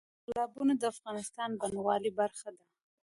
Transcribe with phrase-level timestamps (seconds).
[0.25, 2.65] تالابونه د افغانستان د بڼوالۍ برخه ده.